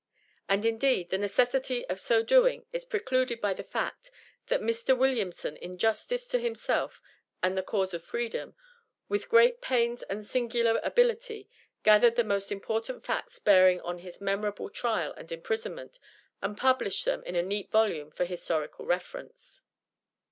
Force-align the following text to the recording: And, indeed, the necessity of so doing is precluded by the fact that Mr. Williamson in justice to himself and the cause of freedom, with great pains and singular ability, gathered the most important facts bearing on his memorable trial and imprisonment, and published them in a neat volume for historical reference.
And, 0.49 0.65
indeed, 0.65 1.11
the 1.11 1.17
necessity 1.19 1.85
of 1.87 2.01
so 2.01 2.23
doing 2.23 2.65
is 2.73 2.85
precluded 2.85 3.39
by 3.39 3.53
the 3.53 3.63
fact 3.63 4.09
that 4.47 4.59
Mr. 4.59 4.97
Williamson 4.97 5.55
in 5.57 5.77
justice 5.77 6.27
to 6.29 6.39
himself 6.39 7.03
and 7.43 7.55
the 7.55 7.61
cause 7.61 7.93
of 7.93 8.03
freedom, 8.03 8.55
with 9.09 9.29
great 9.29 9.61
pains 9.61 10.01
and 10.09 10.25
singular 10.25 10.79
ability, 10.83 11.47
gathered 11.83 12.15
the 12.15 12.23
most 12.23 12.51
important 12.51 13.05
facts 13.05 13.37
bearing 13.37 13.79
on 13.81 13.99
his 13.99 14.19
memorable 14.19 14.71
trial 14.71 15.13
and 15.15 15.31
imprisonment, 15.31 15.99
and 16.41 16.57
published 16.57 17.05
them 17.05 17.23
in 17.23 17.35
a 17.35 17.43
neat 17.43 17.69
volume 17.69 18.09
for 18.09 18.25
historical 18.25 18.87
reference. 18.87 19.61